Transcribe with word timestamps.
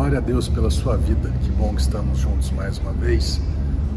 glória 0.00 0.16
a 0.16 0.20
Deus 0.22 0.48
pela 0.48 0.70
sua 0.70 0.96
vida. 0.96 1.30
Que 1.42 1.50
bom 1.50 1.74
que 1.74 1.82
estamos 1.82 2.16
juntos 2.16 2.50
mais 2.52 2.78
uma 2.78 2.90
vez 2.90 3.38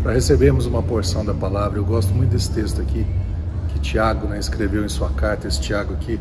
para 0.02 0.12
recebermos 0.12 0.66
uma 0.66 0.83
porção 0.83 1.24
da 1.24 1.33
palavra. 1.33 1.79
Eu 1.79 1.86
gosto 1.86 2.14
muito 2.14 2.32
desse 2.32 2.52
texto 2.52 2.82
aqui 2.82 3.08
que 3.70 3.79
Tiago 3.79 4.27
né, 4.27 4.37
escreveu 4.37 4.83
em 4.83 4.89
sua 4.89 5.11
carta. 5.11 5.47
Esse 5.47 5.61
Tiago 5.61 5.93
aqui, 5.93 6.19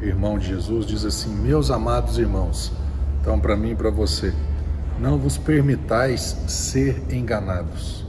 irmão 0.00 0.38
de 0.38 0.46
Jesus, 0.46 0.86
diz 0.86 1.04
assim: 1.04 1.34
Meus 1.34 1.72
amados 1.72 2.16
irmãos, 2.16 2.70
então 3.20 3.40
para 3.40 3.56
mim 3.56 3.72
e 3.72 3.74
para 3.74 3.90
você, 3.90 4.32
não 5.00 5.18
vos 5.18 5.36
permitais 5.36 6.36
ser 6.46 7.02
enganados. 7.10 8.06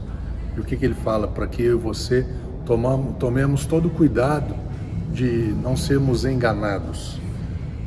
E 0.55 0.59
o 0.59 0.63
que, 0.63 0.77
que 0.77 0.85
ele 0.85 0.93
fala? 0.93 1.27
Para 1.27 1.47
que 1.47 1.63
eu 1.63 1.79
e 1.79 1.81
você 1.81 2.23
tomamos, 2.67 3.17
tomemos 3.17 3.65
todo 3.65 3.87
o 3.87 3.89
cuidado 3.89 4.53
de 5.11 5.55
não 5.59 5.75
sermos 5.75 6.23
enganados 6.23 7.19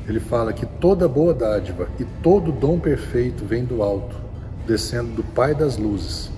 ele 0.09 0.21
fala 0.21 0.55
que 0.55 0.65
toda 0.65 1.07
boa 1.07 1.35
dádiva 1.35 1.87
e 2.01 2.05
todo 2.23 2.51
dom 2.51 2.79
perfeito 2.79 3.45
vem 3.45 3.65
do 3.65 3.83
alto, 3.83 4.17
descendo 4.67 5.13
do 5.13 5.23
Pai 5.23 5.55
das 5.55 5.77
luzes, 5.77 6.31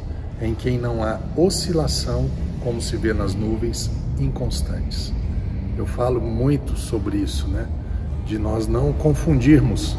em 0.43 0.55
quem 0.55 0.77
não 0.77 1.05
há 1.05 1.21
oscilação, 1.37 2.29
como 2.65 2.81
se 2.81 2.97
vê 2.97 3.13
nas 3.13 3.33
nuvens 3.33 3.89
inconstantes. 4.19 5.13
Eu 5.79 5.87
falo 5.87 6.21
muito 6.21 6.77
sobre 6.77 7.19
isso, 7.19 7.47
né? 7.47 7.69
De 8.27 8.39
nós 8.39 8.67
não 8.67 8.93
confundirmos 8.93 9.97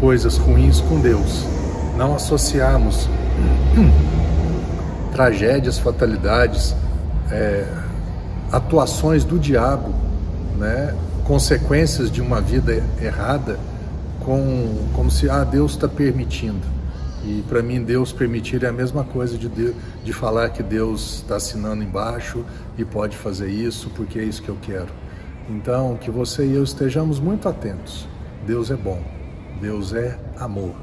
coisas 0.00 0.36
ruins 0.36 0.80
com 0.80 1.00
Deus, 1.00 1.44
não 1.96 2.16
associarmos 2.16 3.08
tragédias, 5.12 5.78
fatalidades, 5.78 6.74
é, 7.30 7.64
atuações 8.50 9.24
do 9.24 9.38
diabo, 9.38 9.94
né? 10.56 10.96
consequências 11.24 12.10
de 12.10 12.20
uma 12.20 12.40
vida 12.40 12.82
errada 13.00 13.58
com 14.20 14.88
como 14.94 15.10
se 15.10 15.28
ah 15.28 15.44
Deus 15.44 15.72
está 15.72 15.88
permitindo. 15.88 16.74
E 17.24 17.42
para 17.48 17.62
mim 17.62 17.82
Deus 17.82 18.12
permitir 18.12 18.62
é 18.64 18.68
a 18.68 18.72
mesma 18.72 19.02
coisa 19.02 19.38
de, 19.38 19.48
de, 19.48 19.74
de 20.04 20.12
falar 20.12 20.50
que 20.50 20.62
Deus 20.62 21.16
está 21.16 21.36
assinando 21.36 21.82
embaixo 21.82 22.44
e 22.76 22.84
pode 22.84 23.16
fazer 23.16 23.48
isso 23.48 23.90
porque 23.90 24.18
é 24.18 24.22
isso 24.22 24.42
que 24.42 24.48
eu 24.48 24.58
quero. 24.60 24.88
Então 25.48 25.96
que 25.96 26.10
você 26.10 26.44
e 26.46 26.54
eu 26.54 26.62
estejamos 26.62 27.18
muito 27.18 27.48
atentos. 27.48 28.06
Deus 28.46 28.70
é 28.70 28.76
bom. 28.76 29.02
Deus 29.60 29.94
é 29.94 30.18
amor. 30.38 30.74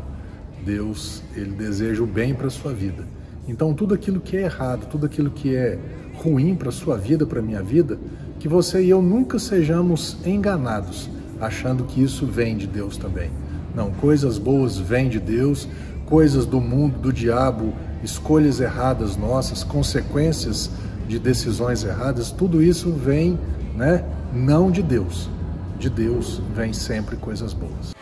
Deus 0.66 1.22
ele 1.36 1.52
deseja 1.52 2.02
o 2.02 2.08
bem 2.08 2.34
para 2.34 2.50
sua 2.50 2.74
vida 2.74 3.04
então 3.48 3.74
tudo 3.74 3.94
aquilo 3.94 4.20
que 4.20 4.38
é 4.38 4.42
errado 4.44 4.88
tudo 4.90 5.06
aquilo 5.06 5.32
que 5.32 5.56
é 5.56 5.80
ruim 6.16 6.56
para 6.56 6.72
sua 6.72 6.98
vida 6.98 7.26
para 7.26 7.42
minha 7.42 7.62
vida 7.62 7.98
que 8.42 8.48
você 8.48 8.82
e 8.82 8.90
eu 8.90 9.04
nunca 9.04 9.38
sejamos 9.38 10.18
enganados, 10.26 11.08
achando 11.40 11.84
que 11.84 12.02
isso 12.02 12.26
vem 12.26 12.58
de 12.58 12.66
Deus 12.66 12.98
também. 12.98 13.30
Não, 13.76 13.92
coisas 13.92 14.40
boas 14.40 14.80
vêm 14.80 15.10
de 15.10 15.20
Deus, 15.20 15.68
coisas 16.08 16.44
do 16.48 16.60
mundo, 16.60 16.98
do 16.98 17.14
diabo, 17.14 17.72
escolhas 18.04 18.60
erradas 18.60 19.16
nossas, 19.16 19.64
consequências 19.64 20.72
de 21.08 21.20
decisões 21.20 21.84
erradas, 21.84 22.32
tudo 22.32 22.64
isso 22.64 22.92
vem, 22.92 23.38
né, 23.76 24.04
não 24.34 24.72
de 24.72 24.82
Deus. 24.82 25.30
De 25.78 25.88
Deus 25.88 26.42
vem 26.56 26.74
sempre 26.74 27.18
coisas 27.18 27.54
boas. 27.54 27.94